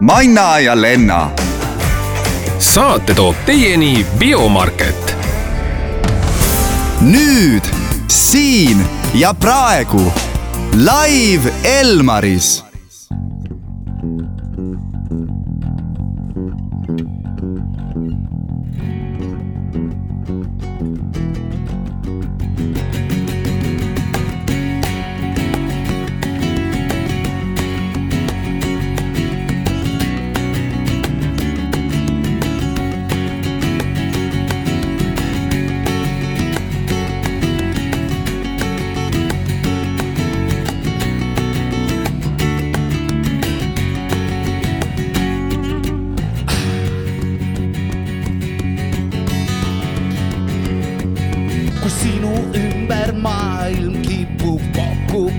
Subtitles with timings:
[0.00, 1.30] Manna ja Lenna.
[2.58, 5.16] saate toob teieni Biomarket.
[7.00, 7.66] nüüd,
[8.06, 10.12] siin ja praegu
[10.72, 12.67] live Elmaris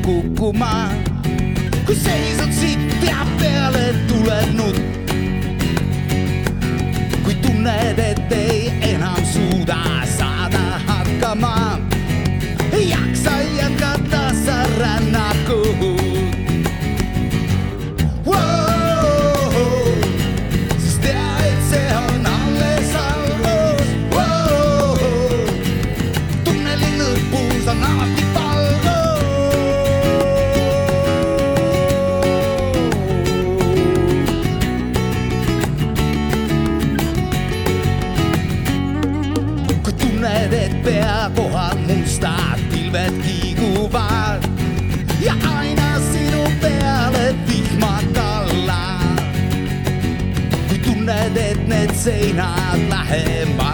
[0.05, 0.89] kukkuma.
[1.85, 4.79] kui seisad siit ja peale tuleb nutt.
[7.23, 9.80] kui tunned, et ei enam suuda
[10.17, 11.89] saada hakkama.
[52.09, 53.69] Et need seinad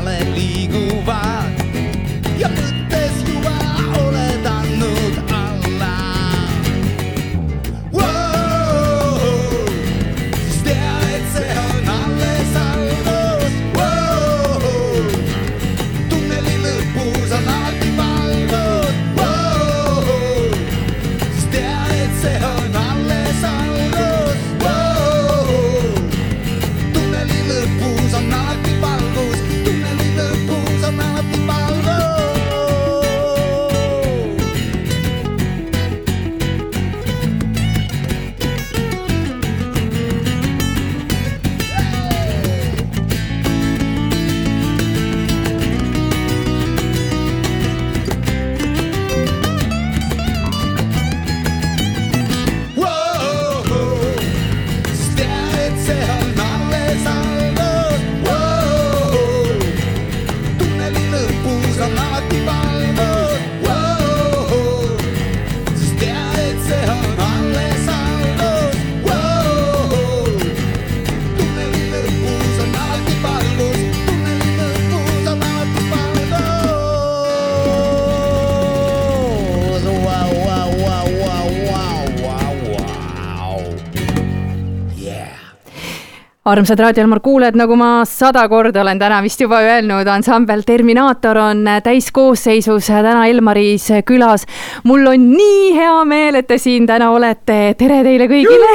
[86.45, 91.39] armsad Raadio Elmar kuulajad, nagu ma sada korda olen täna vist juba öelnud, ansambel Terminaator
[91.41, 94.45] on täiskoosseisus täna Elmaris külas.
[94.83, 97.73] mul on nii hea meel, et te siin täna olete.
[97.77, 98.69] tere teile kõigile.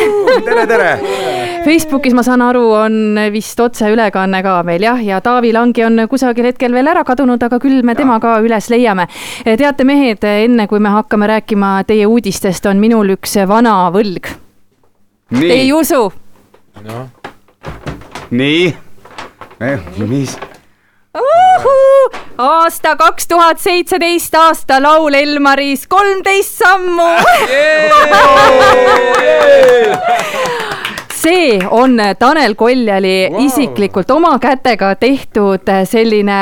[0.48, 0.88] tere, tere!
[1.66, 6.50] Facebookis, ma saan aru, on vist otseülekanne ka veel jah, ja Taavi Langi on kusagil
[6.50, 9.06] hetkel veel ära kadunud, aga küll me tema ka üles leiame.
[9.44, 14.34] teate, mehed, enne kui me hakkame rääkima teie uudistest, on minul üks vana võlg.
[15.38, 16.08] Te ei usu?
[18.30, 18.76] nii,
[19.98, 20.38] mis,
[21.14, 22.10] Uhuu!
[22.38, 27.08] aasta kaks tuhat seitseteist aasta laul Elmaris kolmteist sammu.
[31.20, 33.44] See on Tanel Koljali wow.
[33.44, 36.38] isiklikult oma kätega tehtud selline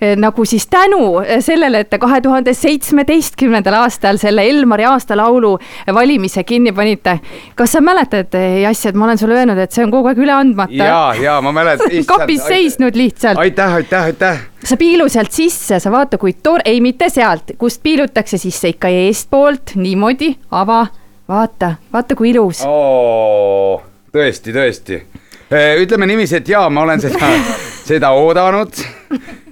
[0.00, 5.54] eh, nagu siis tänu sellele, et te kahe tuhande seitsmeteistkümnendal aastal selle Elmari aastalaulu
[5.94, 7.18] valimise kinni panite.
[7.54, 10.34] kas sa mäletad, Jass, et ma olen sulle öelnud, et see on kogu aeg üle
[10.34, 10.74] andmata?
[10.74, 11.92] ja, ja ma mäletan.
[12.12, 13.38] kapis seisnud lihtsalt.
[13.38, 14.40] aitäh, aitäh, aitäh.
[14.64, 18.90] sa piilu sealt sisse, sa vaata, kui tore, ei mitte sealt, kust piilutakse sisse ikka
[19.04, 20.86] eestpoolt niimoodi, ava,
[21.28, 22.64] vaata, vaata kui ilus.
[22.66, 23.78] oo,
[24.18, 25.00] tõesti, tõesti.
[25.80, 27.30] ütleme niiviisi, et jaa, ma olen seda,
[27.88, 28.82] seda oodanud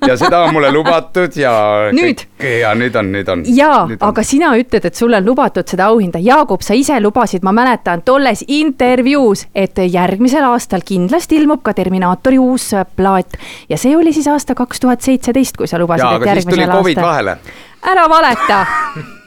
[0.07, 1.53] ja seda on mulle lubatud ja.
[1.97, 2.27] Nüüd..
[2.61, 3.45] ja nüüd on, nüüd on.
[3.49, 6.21] jaa, aga sina ütled, et sulle on lubatud seda auhinda.
[6.23, 12.39] Jaagup, sa ise lubasid, ma mäletan tolles intervjuus, et järgmisel aastal kindlasti ilmub ka Terminaatori
[12.43, 13.39] uus äh, plaat
[13.71, 17.09] ja see oli siis aasta kaks tuhat seitseteist, kui sa lubasid, et järgmisel Covid aastal.
[17.09, 17.39] vahele
[17.87, 18.67] ära valeta,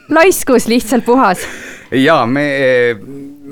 [0.08, 1.38] laiskus lihtsalt puhas.
[1.90, 2.46] ja me,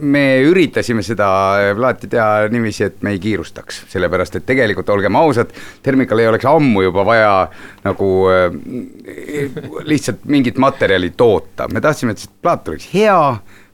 [0.00, 1.29] me üritasime seda
[1.77, 5.53] plaati teha niiviisi, et me ei kiirustaks, sellepärast et tegelikult olgem ausad,
[5.83, 7.33] Termikal ei oleks ammu juba vaja
[7.85, 8.47] nagu äh,
[9.89, 13.19] lihtsalt mingit materjali toota, me tahtsime, et see plaat oleks hea,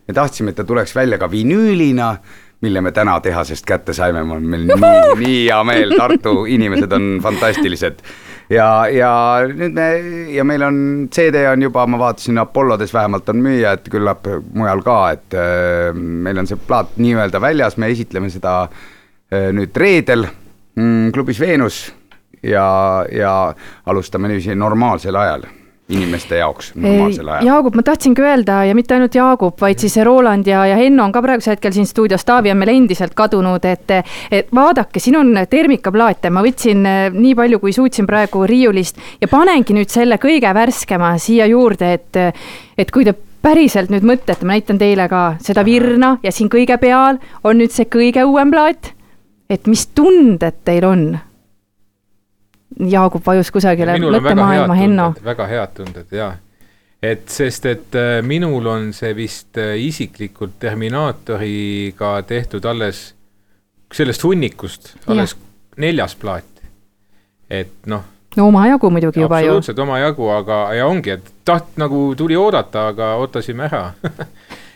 [0.08, 2.14] me tahtsime, et ta tuleks välja ka vinüülina
[2.64, 6.92] mille me täna tehasest kätte saime, mul on meil nii, nii hea meel, Tartu inimesed
[6.96, 8.00] on fantastilised.
[8.52, 9.12] Ja, ja
[9.48, 9.88] nüüd me
[10.34, 10.78] ja meil on
[11.12, 15.90] CD on juba, ma vaatasin Apollodes vähemalt on müüa, et küllap mujal ka, et äh,
[15.94, 20.26] meil on see plaat nii-öelda väljas, me esitleme seda äh, nüüd reedel
[20.76, 21.84] mm, klubis Veenus
[22.42, 22.68] ja,
[23.12, 23.34] ja
[23.86, 25.48] alustame niiviisi normaalsel ajal
[25.88, 27.46] inimeste jaoks normaalsel ajal.
[27.46, 31.12] Jaagup, ma tahtsingi öelda ja mitte ainult Jaagup, vaid siis Roland ja, ja Henno on
[31.12, 33.92] ka praegusel hetkel siin stuudios, Taavi on meil endiselt kadunud, et
[34.32, 39.28] et vaadake, siin on termikaplaate, ma võtsin eh, nii palju, kui suutsin praegu riiulist ja
[39.28, 42.20] panengi nüüd selle kõige värskema siia juurde, et
[42.78, 43.12] et kui te
[43.44, 47.74] päriselt nüüd mõtlete, ma näitan teile ka seda virna ja siin kõige peal on nüüd
[47.74, 48.94] see kõige uuem plaat,
[49.52, 51.06] et mis tunded teil on?
[52.80, 55.12] Jaagup vajus kusagile mõttemaailma, Henno.
[55.24, 56.32] väga head tunded ja
[57.04, 63.04] et sest, et äh, minul on see vist äh, isiklikult Terminaatoriga tehtud alles
[63.94, 65.36] sellest hunnikust alles
[65.76, 66.50] neljas plaat.
[67.50, 68.02] et noh,
[68.36, 69.52] no omajagu muidugi juba ju.
[69.52, 73.92] absoluutselt omajagu, aga ja ongi, et taht- nagu tuli oodata, aga ootasime ära.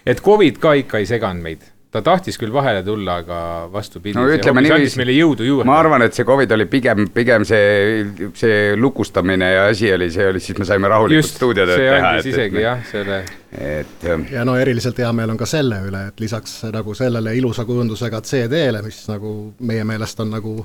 [0.08, 3.40] Et Covid ka ikka ei seganud meid ta tahtis küll vahele tulla, aga
[3.72, 5.68] vastupidi no see ütleme hoopis andis niiviisi, meile jõudu juurde.
[5.68, 10.26] ma arvan, et see Covid oli pigem, pigem see, see lukustamine ja asi oli, see
[10.28, 12.10] oli, siis me saime rahulikult just, stuudiotööd see teha.
[12.10, 13.22] andis isegi jah, selle
[13.58, 17.64] et ja no eriliselt hea meel on ka selle üle, et lisaks nagu sellele ilusa
[17.68, 19.32] kujundusega CD-le, mis nagu
[19.64, 20.58] meie meelest on nagu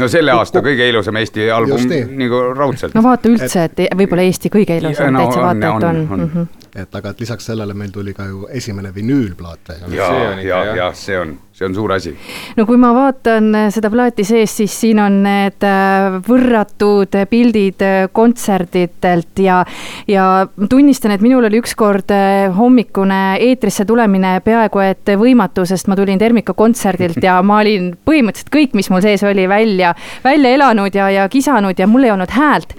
[0.00, 1.88] no selle aasta kõige ilusam Eesti album
[2.20, 5.72] nagu raudselt no vaata üldse, et võib-olla Eesti kõige ilusam no täitsa on, vaata, et
[5.72, 6.20] on, on, on.
[6.20, 6.56] Mm -hmm.
[6.76, 9.94] Et aga et lisaks sellele meil tuli ka ju esimene vinüülplaat veel.
[9.96, 12.12] ja see on, ikka, ja ja see on, see on suur asi.
[12.56, 17.84] no kui ma vaatan äh, seda plaati sees, siis siin on need äh, võrratud pildid
[17.86, 19.60] äh, kontserditelt ja,
[20.08, 20.26] ja
[20.70, 22.12] tunnistan, et minul oli ükskord
[22.56, 23.20] hommikune
[23.50, 28.76] eetrisse tulemine peaaegu et võimatu, sest ma tulin Termika kontserdilt ja ma olin põhimõtteliselt kõik,
[28.78, 29.94] mis mul sees oli, välja,
[30.24, 32.76] välja elanud ja, ja kisanud ja mul ei olnud häält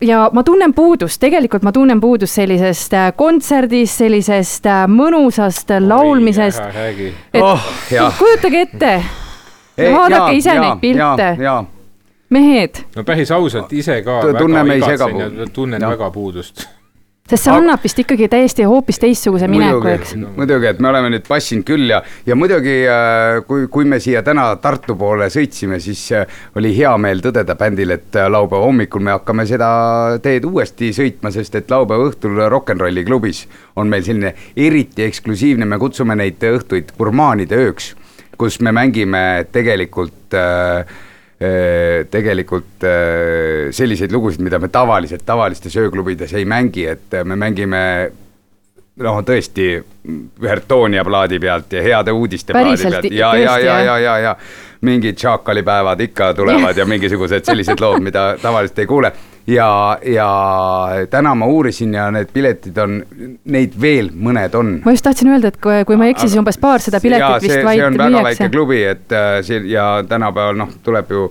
[0.00, 6.60] ja ma tunnen puudust, tegelikult ma tunnen puudust sellisest äh, kontserdist, sellisest äh, mõnusast laulmisest.
[6.60, 7.12] ära räägi.
[7.34, 7.60] et Oh,
[8.18, 9.02] kujutage ette,
[9.78, 11.56] vaadake ise neid pilte, ja,
[12.30, 15.52] mehed, no päris ausalt ise ka tunneme ise ka ja puudust.
[15.52, 15.90] tunnen Jah.
[15.90, 16.68] väga puudust.
[17.26, 21.10] Sest see annab vist ikkagi täiesti hoopis teistsuguse mineku, muidugi eks., muidugi, et me oleme
[21.14, 25.80] nüüd passinud küll ja, ja muidugi äh, kui, kui me siia täna Tartu poole sõitsime,
[25.82, 29.68] siis äh, oli hea meel tõdeda bändil, et äh, laupäeva hommikul me hakkame seda
[30.22, 33.44] teed uuesti sõitma, sest et laupäeva õhtul Rock n Rolli klubis
[33.76, 37.94] on meil selline eriti eksklusiivne, me kutsume neid õhtuid gurmaanide ööks,
[38.38, 40.86] kus me mängime tegelikult äh,
[41.36, 47.82] tegelikult äh, selliseid lugusid, mida me tavaliselt tavalistes ööklubides ei mängi, et äh, me mängime
[49.04, 49.74] noh, tõesti
[50.40, 54.36] Vertonia plaadi pealt ja heade uudiste Päriselt plaadi pealt ja, ja, ja, ja, ja, ja.
[54.86, 59.12] Mingid šaakalipäevad ikka tulevad ja mingisugused sellised lood, mida tavaliselt ei kuule.
[59.46, 60.28] ja, ja
[61.10, 63.00] täna ma uurisin ja need piletid on,
[63.44, 66.40] neid veel mõned on ma just tahtsin öelda, et kui, kui ma ei eksi, siis
[66.40, 68.54] umbes paarsada piletit see- vist vaid see on väga väike müüakse.
[68.54, 71.28] klubi, et äh, see ja tänapäeval noh, tuleb ju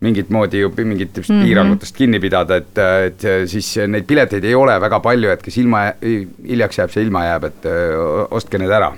[0.00, 1.36] mingit moodi ju mingitest mm.
[1.36, 1.44] -hmm.
[1.44, 5.90] piirangutest kinni pidada, et, et siis neid pileteid ei ole väga palju, et kes ilma,
[6.00, 7.70] hiljaks jääb, see ilma jääb, et
[8.30, 8.94] ostke need ära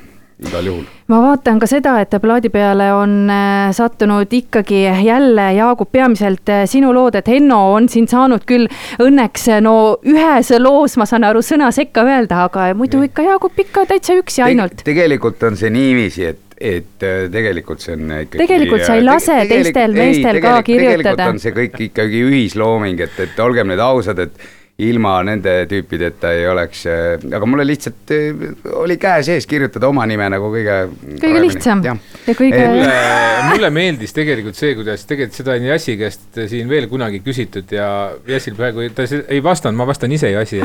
[0.49, 0.85] igal juhul.
[1.13, 6.65] ma vaatan ka seda, et plaadi peale on äh, sattunud ikkagi jälle, Jaagup, peamiselt äh,
[6.71, 8.69] sinu lood, et Henno on siin saanud küll
[9.03, 9.75] õnneks äh, no
[10.09, 14.47] ühes loos, ma saan aru, sõna sekka öelda, aga muidu ikka Jaagup ikka täitsa üksi
[14.47, 14.87] ainult.
[14.87, 18.41] tegelikult on see niiviisi, et, et tegelikult see on ikkagi.
[18.47, 20.97] Tegelikult sa ei lase teistel meestel ka kirjutada.
[20.97, 24.51] tegelikult on see kõik ikkagi ühislooming, et, et olgem nüüd ausad, et
[24.81, 28.45] ilma nende tüüpideta ei oleks, aga mulle lihtsalt äh,
[28.81, 30.77] oli käe sees kirjutada oma nime nagu kõige.
[31.21, 31.95] kõige lihtsam ja
[32.27, 37.21] kõige Et- mulle, meeldis tegelikult see, kuidas tegelikult seda on Jassi käest siin veel kunagi
[37.25, 37.89] küsitud ja
[38.27, 40.63] Jassil praegu, ta ei vastanud, ma vastan ise Jassi.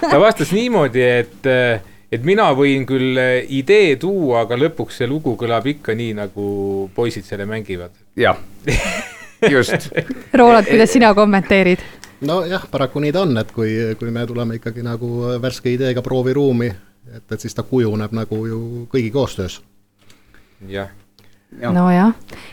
[0.00, 1.50] ta vastas niimoodi, et,
[2.12, 3.20] et mina võin küll
[3.52, 6.48] idee tuua, aga lõpuks see lugu kõlab ikka nii, nagu
[6.96, 7.92] poisid selle mängivad.
[8.16, 8.40] jah,
[9.52, 9.92] just.
[10.32, 11.84] Roland, kuidas sina kommenteerid?
[12.20, 15.10] nojah, paraku nii ta on, et kui, kui me tuleme ikkagi nagu
[15.42, 16.68] värske ideega prooviruumi,
[17.16, 18.60] et, et siis ta kujuneb nagu ju
[18.92, 19.60] kõigi koostöös.
[20.68, 20.88] jah,
[21.60, 21.72] Jah.
[21.72, 22.10] nojah,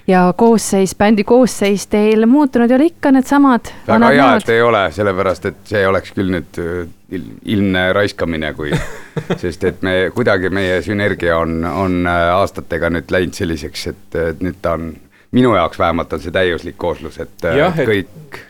[0.07, 4.83] ja koosseis, bändi koosseis teil muutunud ei ole ikka needsamad väga hea, et ei ole,
[4.93, 8.69] sellepärast et see oleks küll nüüd äh, il- ilmne raiskamine, kui,
[9.41, 14.61] sest et me kuidagi meie sünergia on, on äh, aastatega nüüd läinud selliseks, et nüüd
[14.61, 14.91] ta on
[15.33, 18.43] minu jaoks vähemalt on see täiuslik kooslus, et äh, Jah, et- kõik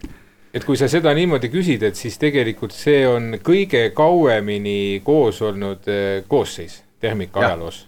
[0.53, 5.89] et kui sa seda niimoodi küsid, et siis tegelikult see on kõige kauemini koos olnud
[5.89, 7.49] eh, koosseis Tehnika Jah.
[7.51, 7.87] ajaloos.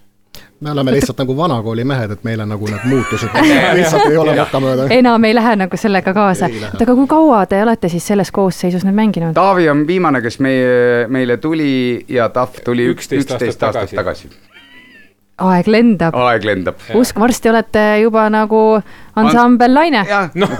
[0.60, 3.38] me oleme lihtsalt nagu vanakooli mehed, et meile nagu need muutused
[3.78, 4.88] lihtsalt ei ole mokkamööda.
[4.98, 8.84] enam ei lähe nagu sellega kaasa oota, aga kui kaua te olete siis selles koosseisus
[8.84, 9.36] nüüd mänginud?
[9.38, 14.30] Taavi on viimane, kes meie, meile tuli ja Tahv tuli Üksteist üksteist aastat aastat tagasi.
[15.38, 16.82] aeg lendab, aeg lendab.
[16.98, 18.82] usk, varsti olete juba nagu
[19.16, 20.52] ansambel Laine, jah, noh,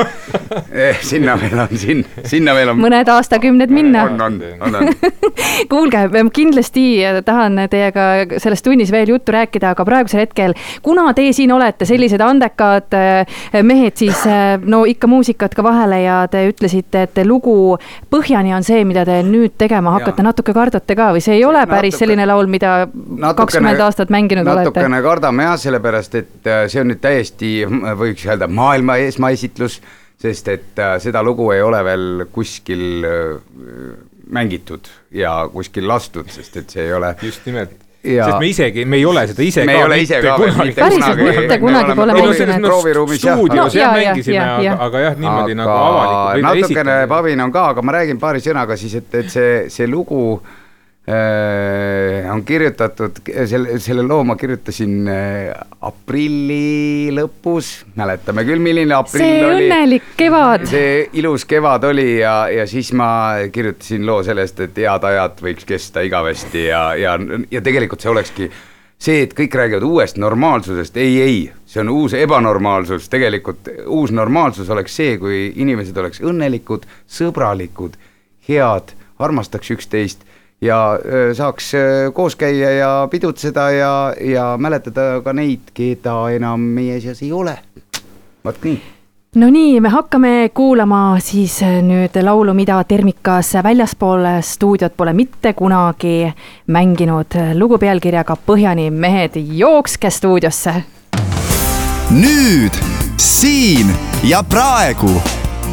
[1.05, 2.81] sinna veel on, siin, sinna veel on.
[2.81, 4.07] mõned aastakümned minna.
[4.09, 4.93] on, on, on, on.
[5.73, 6.87] kuulge, kindlasti
[7.27, 12.23] tahan teiega selles tunnis veel juttu rääkida, aga praegusel hetkel, kuna te siin olete sellised
[12.25, 17.77] andekad äh, mehed, siis äh, no ikka muusikat ka vahele ja te ütlesite, et lugu
[18.11, 21.63] Põhjani on see, mida te nüüd tegema hakkate, natuke kardate ka või see ei ole
[21.67, 22.75] päris Natuke- selline laul, mida
[23.37, 24.71] kakskümmend aastat mänginud olete?
[24.71, 27.53] natukene kardame jah, sellepärast et äh, see on nüüd täiesti,
[27.99, 29.81] võiks öelda, maailma esmaesitlus,
[30.21, 33.97] sest et äh, seda lugu ei ole veel kuskil äh,
[34.33, 38.85] mängitud ja kuskil lastud, sest et see ei ole just nimelt, Ja- sest me isegi,
[38.87, 42.15] me ei ole seda ise me ka ise ka kunagi mitte Päriselt mitte kunagi pole
[42.15, 43.17] mänginud.
[43.19, 46.47] stuudios No, jah mängisime, aga jah., aga jah, niimoodi nagu avalikult.
[46.63, 50.21] natukene pavin on ka, aga ma räägin paari sõnaga siis, et, et see, see lugu
[50.39, 50.66] äh,
[52.33, 55.53] on kirjutatud, selle, selle loo ma kirjutasin äh,
[55.87, 59.69] aprilli lõpus, mäletame küll, milline aprill see oli.
[59.69, 63.09] õnnelik kevad, see ilus kevad oli ja, ja siis ma
[63.55, 67.15] kirjutasin loo sellest, et head ajad võiks kesta igavesti ja, ja,
[67.55, 68.51] ja tegelikult see olekski
[68.99, 74.75] see, et kõik räägivad uuest normaalsusest, ei, ei, see on uus ebanormaalsus, tegelikult uus normaalsus
[74.75, 77.95] oleks see, kui inimesed oleks õnnelikud, sõbralikud,
[78.51, 80.26] head, armastaks üksteist
[80.61, 80.99] ja
[81.37, 81.73] saaks
[82.15, 87.59] koos käia ja pidutseda ja, ja mäletada ka neid, keda enam meie seas ei ole.
[88.45, 88.81] vot nii
[89.37, 96.33] no nii, me hakkame kuulama siis nüüd laulu, mida Termikas väljaspool stuudiot pole mitte kunagi
[96.67, 97.41] mänginud.
[97.55, 100.83] lugu pealkirjaga Põhjani mehed, jookske stuudiosse
[102.11, 102.73] nüüd,
[103.17, 103.91] siin
[104.23, 105.11] ja praegu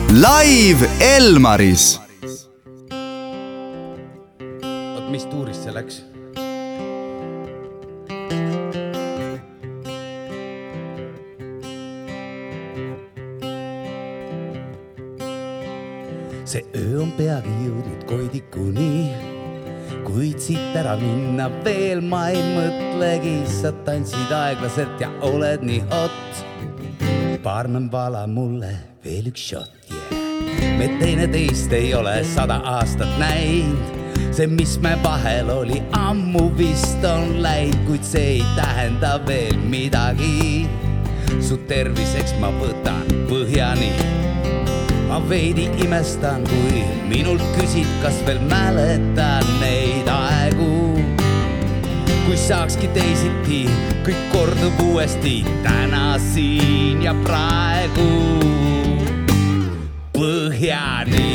[0.10, 2.03] live Elmaris
[5.74, 6.02] see läks?
[16.46, 19.10] see öö on peagi jõudnud koidikuni,
[20.06, 26.44] kuid siit ära minna veel ma ei mõtlegi, sa tantsid aeglaselt ja oled nii hot.
[27.44, 30.78] baarmen vala mulle veel üks šott yeah..
[30.78, 34.03] me teineteist ei ole sada aastat näinud,
[34.34, 40.68] see, mis me vahel oli, ammu vist on läinud, kuid see ei tähenda veel midagi.
[41.42, 43.92] su terviseks ma võtan põhjani
[45.14, 50.72] ma veidi imestan, kui minult küsid, kas veel mäletan neid aegu.
[52.24, 53.60] kui saakski teisiti,
[54.08, 58.10] kõik kordub uuesti täna, siin ja praegu.
[60.18, 61.33] põhjani,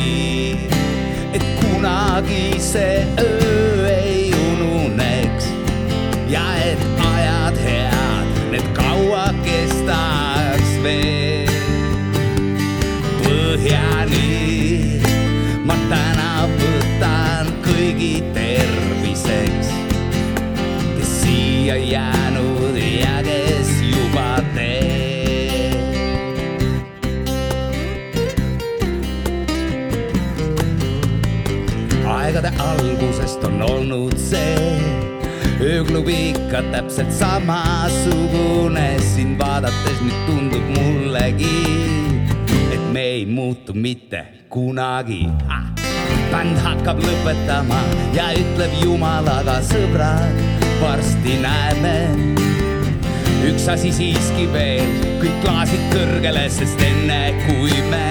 [1.79, 5.45] kunagi see öö ei ununeks
[6.27, 11.47] ja et ajad head, need kaua kestaks veel
[13.23, 14.99] põhjani.
[15.63, 19.71] ma täna võtan kõigi terviseks,
[20.97, 22.28] kes siia jäänud
[32.73, 35.09] algusest on olnud see
[35.61, 41.65] ööklubi ikka täpselt samasugune, sind vaadates nüüd tundub mullegi,
[42.71, 45.67] et me ei muutu mitte kunagi ah..
[46.31, 47.81] bänd hakkab lõpetama
[48.15, 50.43] ja ütleb jumalaga sõbrad,
[50.81, 51.95] varsti näeme.
[53.49, 58.08] üks asi siiski veel, kõik klaasid kõrgele, sest enne kui me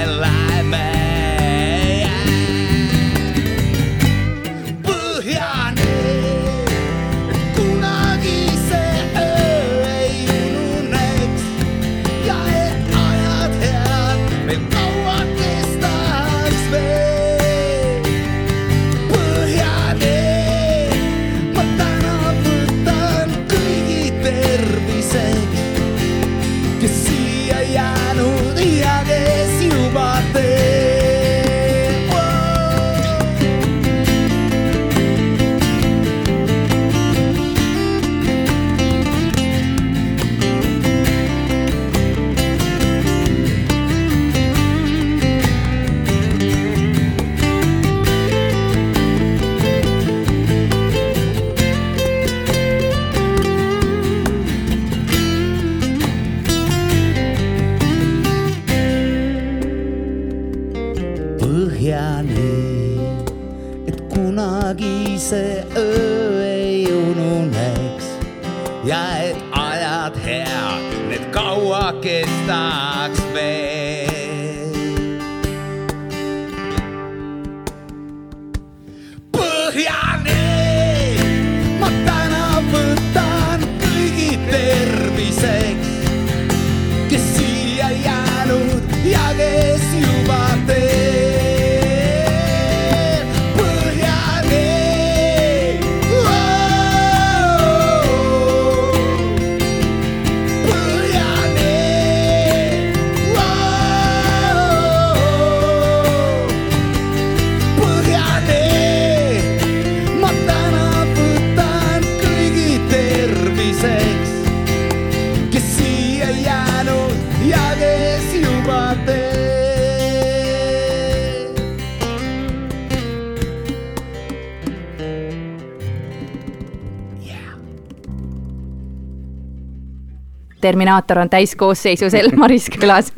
[130.69, 133.13] Terminaator on täiskoosseisus Elmaris külas.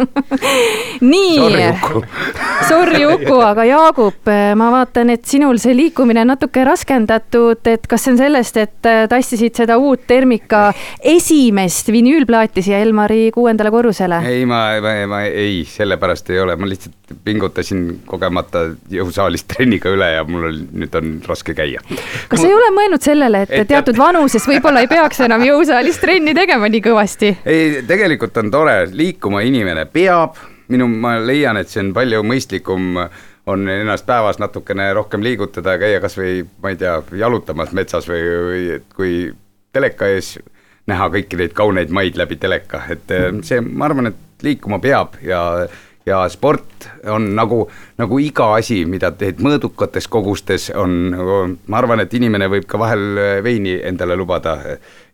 [1.13, 1.39] nii
[2.71, 3.37] Sorry, Uku.
[3.43, 8.21] aga Jaagup, ma vaatan, et sinul see liikumine on natuke raskendatud, et kas see on
[8.21, 10.69] sellest, et äh, tassisid seda uut Termika
[11.03, 14.21] esimest vinüülplaati siia Elmari kuuendale korrusele?
[14.31, 18.63] ei, ma, ma, ma ei, sellepärast ei ole, ma lihtsalt pingutasin kogemata
[18.95, 21.83] jõusaalis trenniga üle ja mul oli, nüüd on raske käia.
[22.31, 25.99] kas sa ei ole mõelnud sellele, et Et- teatud vanuses võib-olla ei peaks enam jõusaalis
[26.03, 27.35] trenni tegema nii kõvasti?
[27.45, 30.39] ei, tegelikult on tore, liikuma inimene peab,
[30.71, 32.97] minu, ma leian, et see on palju mõistlikum,
[33.51, 38.65] on ennast päevas natukene rohkem liigutada, käia kasvõi ma ei tea, jalutamas metsas või, või
[38.79, 39.15] et kui
[39.75, 40.37] teleka ees
[40.91, 45.19] näha kõiki neid kauneid maid läbi teleka, et eh, see, ma arvan, et liikuma peab
[45.25, 45.41] ja
[46.07, 47.65] ja sport on nagu,
[48.01, 50.97] nagu iga asi, mida teed mõõdukates kogustes, on,
[51.67, 54.57] ma arvan, et inimene võib ka vahel veini endale lubada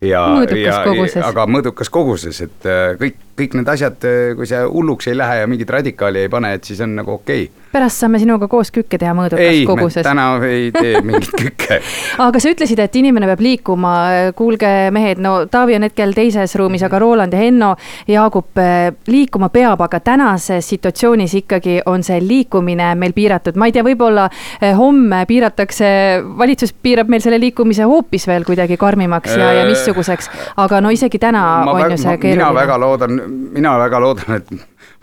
[0.01, 0.23] ja,
[0.53, 0.81] ja
[1.25, 4.05] aga mõõdukas koguses, et äh, kõik, kõik need asjad,
[4.37, 7.47] kui see hulluks ei lähe ja mingit radikaali ei pane, et siis on nagu okei
[7.47, 7.65] okay..
[7.73, 10.05] pärast saame sinuga koos kükke teha mõõdukas ei, koguses.
[10.05, 11.79] täna ei tee mingit kükke.
[12.27, 13.93] aga sa ütlesid, et inimene peab liikuma,
[14.37, 17.73] kuulge mehed, no Taavi on hetkel teises ruumis, aga Roland ja Henno,
[18.09, 18.61] Jaagup
[19.07, 24.27] liikuma peab, aga tänases situatsioonis ikkagi on see liikumine meil piiratud, ma ei tea, võib-olla
[24.61, 25.89] eh, homme piiratakse,
[26.37, 30.89] valitsus piirab meil selle liikumise hoopis veel kuidagi karmimaks ja, ja Äh, missuguseks, aga no
[30.93, 32.85] isegi täna ma on ju see ma- mina väga keeruline.
[32.85, 33.21] loodan,
[33.53, 34.51] mina väga loodan, et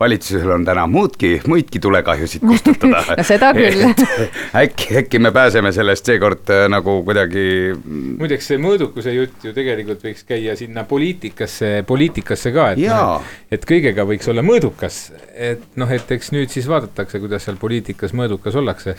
[0.00, 3.84] valitsusel on täna muudki, muidki tulekahjusid kustutada No seda küll.
[4.56, 7.44] äkki, äkki me pääseme sellest seekord äh, nagu kuidagi
[7.84, 13.68] muideks see mõõdukuse jutt ju tegelikult võiks käia sinna poliitikasse, poliitikasse ka, et noh, et
[13.68, 15.04] kõigega võiks olla mõõdukas,
[15.34, 18.96] et noh, et eks nüüd siis vaadatakse, kuidas seal poliitikas mõõdukas ollakse.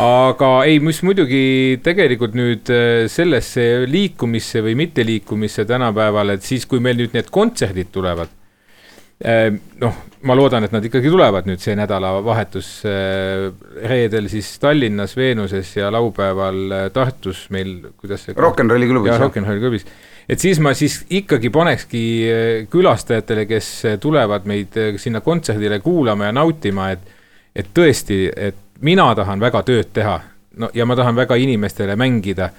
[0.00, 6.80] aga ei, mis muidugi tegelikult nüüd äh, sellesse liikumisse või mitteliikumisse tänapäeval, et siis, kui
[6.80, 8.32] meil nüüd need kontserdid tulevad
[9.80, 13.44] noh, ma loodan, et nad ikkagi tulevad nüüd see nädalavahetus eh,
[13.86, 18.36] reedel siis Tallinnas Veenuses ja laupäeval eh, Tartus meil, kuidas see.
[18.36, 19.22] Rock n Rolli klubis, jah.
[19.22, 19.86] Rock n Rolli klubis.
[20.28, 22.04] et siis ma siis ikkagi panekski
[22.72, 23.70] külastajatele, kes
[24.02, 27.12] tulevad meid sinna kontserdile kuulama ja nautima, et
[27.54, 30.18] et tõesti, et mina tahan väga tööd teha,
[30.58, 32.50] no ja ma tahan väga inimestele mängida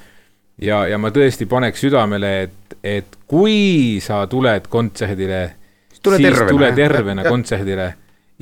[0.61, 5.41] ja, ja ma tõesti paneks südamele, et, et kui sa tuled kontserdile,
[6.05, 7.31] tule siis tervena, tule tervena Jah.
[7.33, 7.87] kontserdile.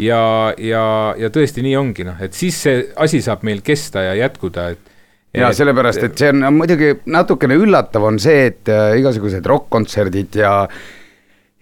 [0.01, 0.23] ja,
[0.57, 0.87] ja,
[1.19, 4.91] ja tõesti nii ongi noh, et siis see asi saab meil kesta ja jätkuda, et.
[5.37, 10.57] ja sellepärast, et see on muidugi natukene üllatav on see, et äh, igasugused rokk-kontserdid ja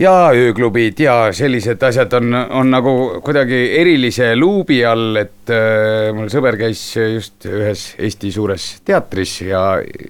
[0.02, 6.32] ja ööklubid ja sellised asjad on, on nagu kuidagi erilise luubi all, et äh, mul
[6.34, 9.62] sõber käis just ühes Eesti suures teatris ja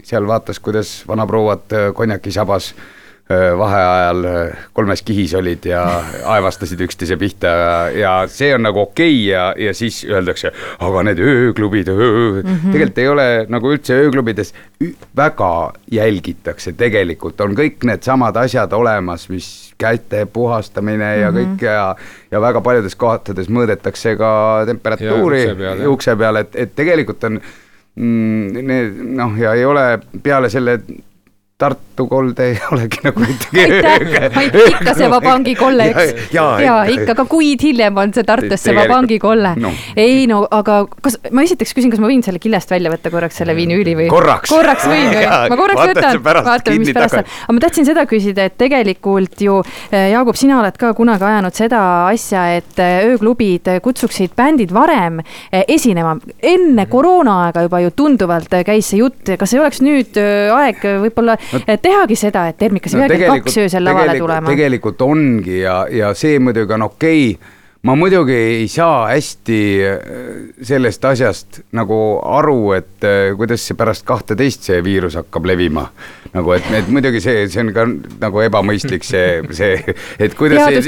[0.07, 2.97] seal vaatas, kuidas vanaprouad äh, konjakisabas öö,
[3.57, 4.25] vaheajal
[4.73, 5.83] kolmes kihis olid ja
[6.33, 11.03] aevastasid üksteise pihta ja, ja see on nagu okei okay ja, ja siis öeldakse, aga
[11.09, 12.41] need ööklubid öö.
[12.41, 12.71] mm, -hmm.
[12.71, 14.53] tegelikult ei ole nagu üldse ööklubides
[15.15, 21.21] väga jälgitakse, tegelikult on kõik needsamad asjad olemas, mis käte puhastamine mm -hmm.
[21.21, 21.95] ja kõik ja,
[22.31, 27.23] ja väga paljudes kohtades mõõdetakse ka temperatuuri Ja ukse peal, ukse peal, et, et tegelikult
[27.23, 27.39] on
[27.95, 30.79] mm, need noh, ja ei ole peale selle
[31.61, 33.61] Tartu kolde ei olegi nagu ühtegi
[34.41, 36.31] aitäh, ikka see Vabangi kolle, eks.
[36.33, 39.73] ja, ja ikka ka kuid hiljem on see Tartus see Tegelikult, Vabangi kolle no..
[39.99, 43.37] ei no aga kas ma esiteks küsin, kas ma võin selle killest välja võtta korraks
[43.41, 44.07] selle vinüüli või?
[44.11, 44.49] Korraks.
[44.49, 45.27] korraks võin või?
[45.51, 47.29] Ma korraks võtan vaatame, mis pärast on.
[47.45, 49.59] aga ma tahtsin seda küsida, et tegelikult ju
[49.91, 55.21] eh, Jaagup, sina oled ka kunagi ajanud seda asja, et eh, ööklubid kutsuksid bändid varem
[55.51, 56.17] esinema.
[56.41, 61.79] enne koroonaaega juba ju tunduvalt käis see jutt, kas ei oleks nüüd aeg võib-olla eh,
[61.81, 64.49] tehagi seda, et Termikas ei peagi kaks öösel lavale tulema?
[64.49, 67.57] tegelikult ongi ja, ja see muidugi on okei okay.
[67.81, 70.01] Ma muidugi ei saa hästi äh,
[70.61, 75.87] sellest asjast nagu aru, et äh, kuidas see pärast kahteteist see viirus hakkab levima.
[76.31, 77.85] nagu et, et muidugi see, see on ka
[78.21, 79.79] nagu ebamõistlik see, see,
[80.21, 80.85] et kuidas et-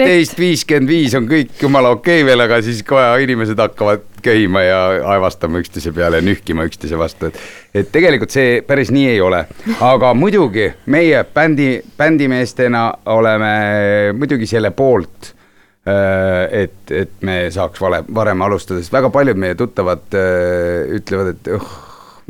[0.00, 4.62] üksteist viiskümmend viis on kõik jumala okei okay veel, aga siis kohe inimesed hakkavad köhima
[4.64, 4.78] ja
[5.12, 9.44] aevastama üksteise peale ja nühkima üksteise vastu, et et tegelikult see päris nii ei ole,
[9.84, 11.68] aga muidugi meie bändi,
[12.00, 13.52] bändimeestena oleme
[14.16, 15.34] muidugi selle poolt,
[15.86, 21.48] et, et me saaks vale, varem alustada, sest väga paljud meie tuttavad öö, ütlevad, et
[21.56, 21.70] oh,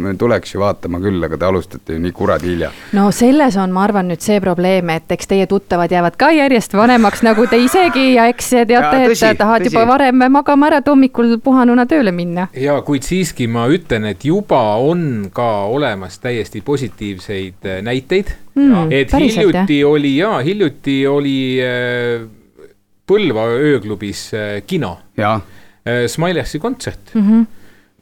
[0.00, 2.70] me tuleks ju vaatama küll, aga te alustate ju nii kuradi hilja.
[2.96, 6.74] no selles on, ma arvan nüüd see probleem, et eks teie tuttavad jäävad ka järjest
[6.78, 9.72] vanemaks, nagu te isegi ja eks teate, et tahad tõsi.
[9.72, 12.48] juba varem magama ära, et hommikul puhanuna tööle minna.
[12.54, 18.90] ja kuid siiski ma ütlen, et juba on ka olemas täiesti positiivseid äh, näiteid Mm,
[18.90, 22.26] et hiljuti oli ja hiljuti oli äh,
[23.10, 25.40] Põlva ööklubis äh, kino, jah,
[26.06, 27.22] Smilexi kontsert mm.
[27.22, 27.46] -hmm.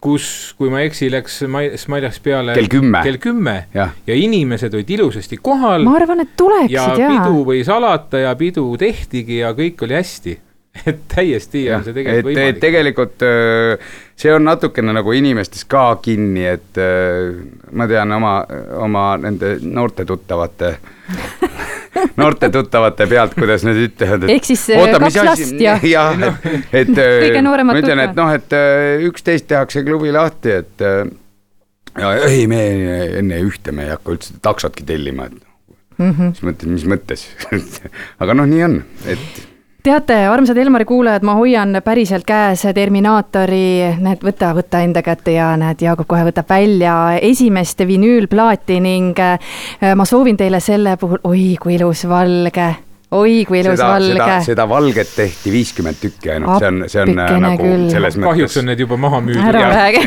[0.03, 3.01] kus, kui ma ei eksi, läks Smi- Smilex peale Kell kümme.
[3.07, 3.94] kell kümme jah.
[4.07, 7.44] ja inimesed olid ilusasti kohal ma arvan, et ja tuleksid jaa pidu.
[7.47, 10.38] võis alata ja pidu tehtigi ja kõik oli hästi.
[10.87, 12.61] et täiesti on see tegelikult et võimalik.
[12.61, 13.79] tegelikult öö,
[14.16, 16.79] see on natukene nagu inimestes ka kinni, et
[17.73, 18.35] ma tean oma,
[18.85, 20.77] oma nende noorte tuttavate,
[22.16, 26.14] noorte tuttavate pealt, kuidas nad ütlevad, et Ehk siis, öö, kaks last ja- jah,
[26.72, 28.16] et, et Kõige nooremad ma ütlen, et tuttavad.
[28.16, 30.87] noh, et öö, üksteist tehakse klubi lahti, et
[31.98, 32.62] ja ei, me
[33.18, 35.44] enne ühte me ei hakka üldse taksotki tellima, et
[35.98, 36.29] Mm -hmm.
[36.31, 37.22] siis mõtled, mis mõttes
[38.22, 38.74] aga noh, nii on,
[39.11, 39.48] et
[39.83, 45.53] teate, armsad Elmari kuulajad, ma hoian päriselt käes Terminaatori, näed, võta, võta enda kätte ja
[45.61, 49.38] näed, Jaagup kohe võtab välja esimest vinüülplaati ning äh,
[49.95, 52.73] ma soovin teile selle puhul, oi kui ilus valge,
[53.11, 54.33] oi kui ilus seda, valge.
[54.44, 57.87] seda valget tehti viiskümmend tükki ainult, see on, see on äh, nagu küll.
[57.88, 58.68] selles kahjuks mõttes on.
[58.68, 59.47] need juba maha müüdud.
[59.49, 60.03] ära räägi,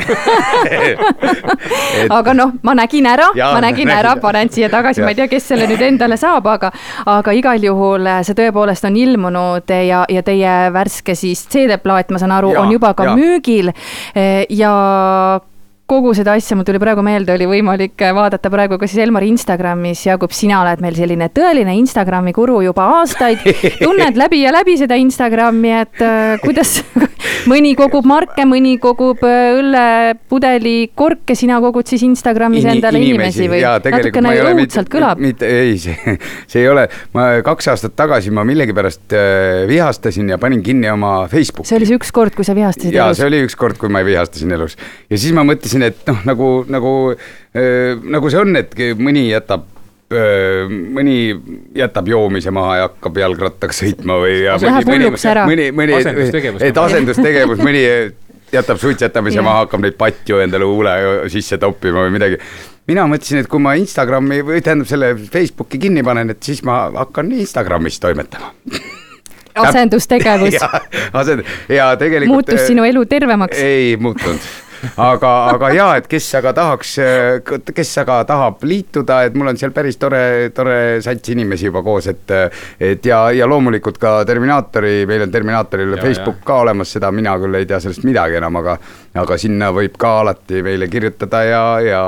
[2.19, 5.49] aga noh, ma nägin ära, ma nägin ära, panen siia tagasi, ma ei tea, kes
[5.53, 6.69] selle nüüd endale saab, aga
[7.09, 12.21] aga igal juhul äh, see tõepoolest on ilmunud ja, ja teie värske siis CD-plaat, ma
[12.21, 13.17] saan aru, on juba ka jaa.
[13.17, 13.73] müügil
[14.61, 14.75] ja
[15.91, 20.05] kogu seda asja, mul tuli praegu meelde, oli võimalik vaadata praegu ka siis Elmari Instagramis,
[20.07, 23.43] Jaagup, sina oled meil selline tõeline Instagrami guru juba aastaid,
[23.85, 26.77] tunned läbi ja läbi seda Instagrami, et äh, kuidas
[27.51, 33.49] mõni kogub marke, mõni kogub äh, õllepudeli korke, sina kogud siis Instagramis Ini- endale inimesi
[33.51, 35.21] või jaa, tegelikult natukene õudselt kõlab.
[35.21, 36.15] mitte, ei, see,
[36.47, 41.27] see ei ole, ma kaks aastat tagasi ma millegipärast äh, vihastasin ja panin kinni oma
[41.31, 41.69] Facebooki.
[41.69, 43.27] see oli see üks kord, kui sa vihastasid ja elus see.
[43.27, 44.77] oli ükskord, kui ma vihastasin elus
[45.11, 49.67] ja siis ma mõtlesin, et noh, nagu, nagu äh,, nagu see on, et mõni jätab
[50.11, 51.13] mõni
[51.71, 54.41] jätab joomise maha ja hakkab jalgrattaga sõitma või.
[54.43, 55.45] Läheb hulluks ära.
[55.47, 56.65] mõni, mõni, Asendustegevus.
[56.67, 57.85] et asendustegevus, mõni
[58.51, 59.45] jätab suitsetamise Jah.
[59.47, 60.97] maha, hakkab neid patju endale huule
[61.31, 62.41] sisse toppima või midagi
[62.89, 66.83] mina mõtlesin, et kui ma Instagrami või tähendab selle Facebooki kinni panen, et siis ma
[66.95, 68.51] hakkan Instagramis toimetama.
[69.61, 70.69] asendustegevus ja,
[71.21, 72.33] asend- ja tegelikult.
[72.33, 73.59] muutus sinu elu tervemaks.
[73.59, 74.51] ei muutunud,
[74.97, 76.95] aga, aga ja, et kes aga tahaks,
[77.75, 82.07] kes aga tahab liituda, et mul on seal päris tore, tore sats inimesi juba koos,
[82.11, 82.35] et
[82.79, 87.35] et ja, ja loomulikult ka Terminaatori, meil on Terminaatoril Ja, Facebook ka olemas, seda mina
[87.41, 88.77] küll ei tea sellest midagi enam, aga
[89.21, 92.03] aga sinna võib ka alati meile kirjutada ja, ja,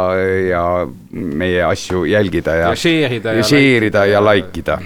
[0.49, 0.63] ja
[1.11, 4.59] meie asju jälgida ja Ja share ida ja share ida like ida ja ja- like
[4.59, 4.79] ida.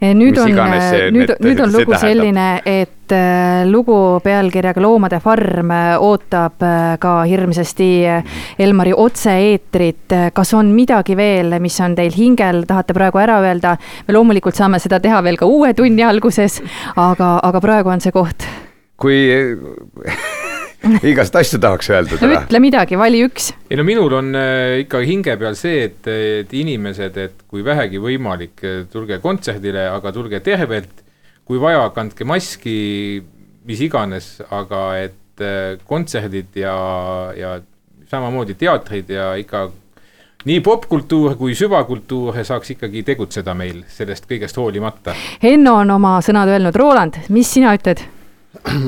[0.00, 2.02] Nüüd Mis on see-, nüüd nüüd on lugu tähendab.
[2.04, 5.72] selline, et äh, lugu pealkirjaga Loomade farm
[6.04, 6.62] ootab
[7.00, 7.90] ka hirmsasti
[8.58, 10.16] Elmari otse-eetrit.
[10.34, 13.76] kas on midagi veel, mis on teil hingel, tahate praegu ära öelda?
[14.08, 16.62] me loomulikult saame seda teha veel ka uue tunni alguses,
[16.96, 18.46] aga, aga praegu on see koht.
[18.98, 19.18] kui
[21.10, 23.52] igast asju tahaks öeldud no ütle midagi, vali üks.
[23.70, 28.00] ei no minul on äh, ikka hinge peal see, et, et inimesed, et kui vähegi
[28.02, 31.04] võimalik, tulge kontserdile, aga tulge tervelt.
[31.48, 32.78] kui vaja, kandke maski,
[33.64, 36.76] mis iganes, aga et äh, kontserdid ja,
[37.36, 37.58] ja
[38.08, 39.68] samamoodi teatrid ja ikka
[40.48, 45.16] nii popkultuur kui süvakultuur saaks ikkagi tegutseda meil sellest kõigest hoolimata.
[45.42, 48.04] Henno on oma sõnad öelnud, Roland, mis sina ütled?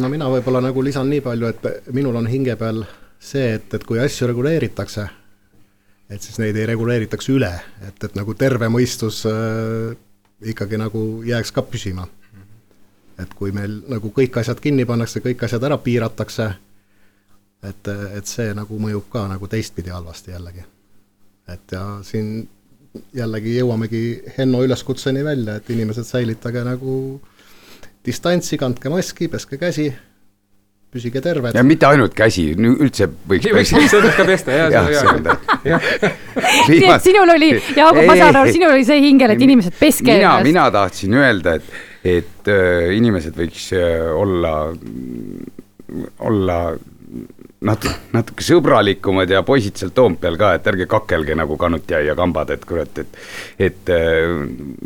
[0.01, 2.83] No mina võib-olla nagu lisan nii palju, et minul on hinge peal
[3.21, 5.07] see, et, et kui asju reguleeritakse,
[6.11, 7.51] et siis neid ei reguleeritaks üle,
[7.87, 9.93] et, et nagu terve mõistus äh,
[10.53, 12.09] ikkagi nagu jääks ka püsima.
[13.21, 16.47] et kui meil nagu kõik asjad kinni pannakse, kõik asjad ära piiratakse,
[17.69, 20.65] et, et see nagu mõjub ka nagu teistpidi halvasti jällegi.
[21.53, 22.49] et ja siin
[23.15, 24.01] jällegi jõuamegi
[24.39, 27.21] Henno üleskutseni välja, et inimesed säilitage nagu
[28.07, 29.91] distantsi, kandke maski, peske käsi,
[30.91, 31.63] püsige terved ja.
[31.67, 35.13] mitte ainult käsi, üldse võiks võiks üldse ka pesta, jaa, hea.
[35.27, 35.37] ta.
[36.71, 40.17] nii et sinul oli, Jaagup, ma saan aru, sinul oli see hingel, et inimesed peske
[40.19, 41.81] mina, mina tahtsin öelda, et,
[42.19, 44.55] et äh, inimesed võiks äh, olla,
[46.27, 46.61] olla
[47.67, 52.53] natuke, natuke sõbralikumad ja poisid seal Toompeal ka, et ärge kakelge nagu kanutjai ja kambad,
[52.55, 53.19] et kurat, et
[53.71, 54.35] et äh,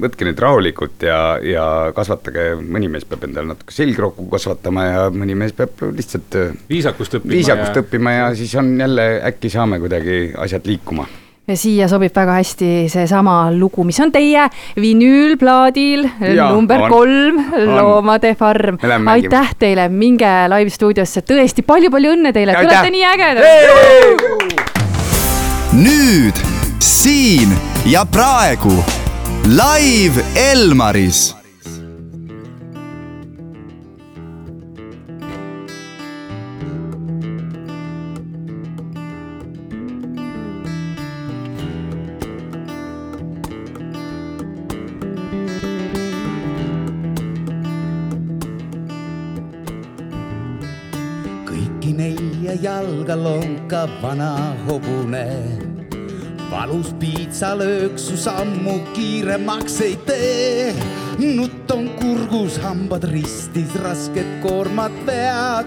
[0.05, 5.39] võtke nüüd rahulikult ja, ja kasvatage, mõni mees peab endale natuke selgroogu kasvatama ja mõni
[5.39, 7.37] mees peab lihtsalt äh, viisakust õppima.
[7.39, 11.07] viisakust õppima ja siis on jälle, äkki saame kuidagi asjad liikuma
[11.49, 14.47] ja siia sobib väga hästi seesama lugu, mis on teie
[14.81, 16.91] vinüülplaadil Jaa, number on.
[16.91, 18.79] kolm, Loomade farm.
[19.13, 23.45] Aitäh teile, minge live stuudiosse, tõesti palju-palju õnne teile, te olete nii ägedad.
[25.85, 26.45] nüüd,
[26.81, 27.53] siin
[27.91, 28.77] ja praegu
[29.45, 31.44] live Elmaris
[53.75, 55.27] lonkav vana hobune.
[56.51, 60.75] valus piitsalöök su sammu kiiremaks ei tee.
[61.19, 65.67] nutt on kurgus, hambad ristis, rasked koormad vead.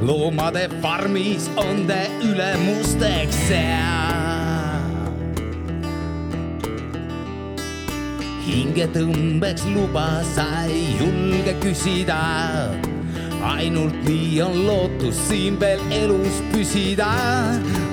[0.00, 4.86] loomade farmis on te ülemusteks seal.
[8.46, 12.97] hingetõmbeks luba sa ei julge küsida.
[13.42, 17.12] Ainult nii on lootus siin veel elus püsida.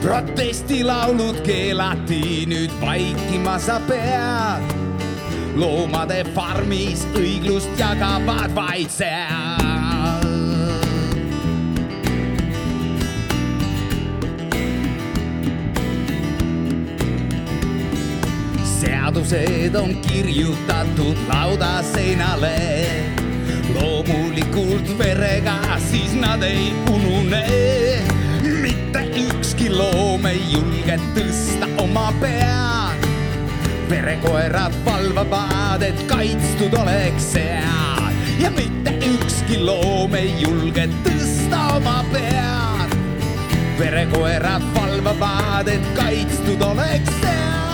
[0.01, 4.73] protestilaulud keelati, nüüd vaikima sa pead.
[5.55, 9.65] loomade farmis õiglust jagavad vaid seal.
[18.75, 23.04] seadused on kirjutatud laudaseinale.
[24.07, 27.45] Loomulikult verega, siis nad ei unune.
[28.61, 33.07] mitte ükski loom ei julge tõsta oma pead.
[33.89, 42.97] verekoerad valvavad, et kaitstud oleks seal ja mitte ükski loom ei julge tõsta oma pead.
[43.79, 47.64] verekoerad valvavad, et kaitstud oleks seal.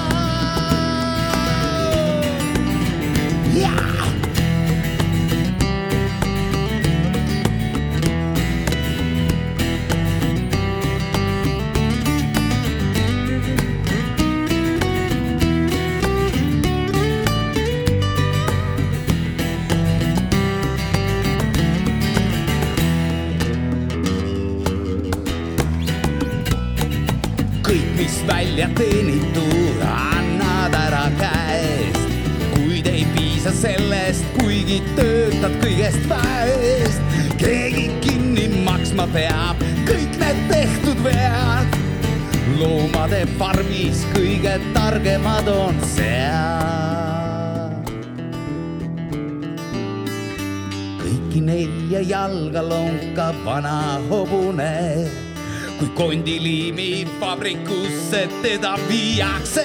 [56.01, 59.63] Kondiliimi vabrikusse teda viiakse.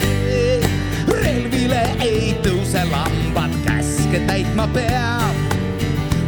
[1.08, 5.36] relvile ei tõuse lambad, käske täitma peab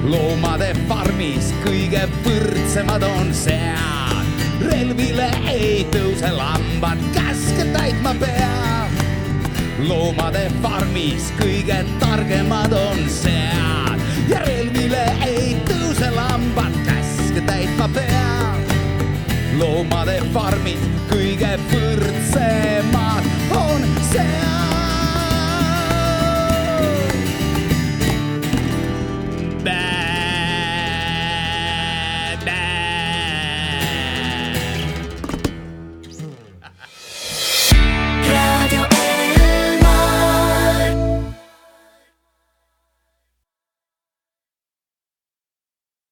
[0.09, 4.31] loomade farmis kõige võrdsemad on sead.
[4.65, 9.03] relvile ei tõuse lambad, käske täitma peab.
[9.89, 18.18] loomade farmis kõige targemad on sead ja relvile ei tõuse lambad, käske täitma peab
[19.59, 24.68] loomade farmid kõige võrdsemad on seal.